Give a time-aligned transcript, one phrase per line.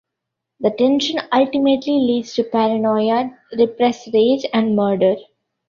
[0.61, 5.15] The tension ultimately leads to paranoia, repressed rage and murder.